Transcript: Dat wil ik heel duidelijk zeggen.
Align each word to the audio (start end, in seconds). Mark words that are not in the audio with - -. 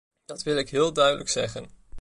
Dat 0.25 0.43
wil 0.43 0.57
ik 0.57 0.69
heel 0.69 0.93
duidelijk 0.93 1.29
zeggen. 1.29 1.69